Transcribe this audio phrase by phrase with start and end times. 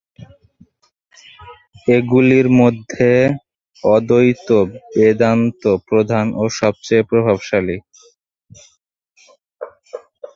[1.87, 3.09] এগুলির মধ্যে
[3.83, 4.47] অদ্বৈত
[4.93, 7.77] বেদান্ত প্রধান ও সবচেয়ে প্রভাবশালী।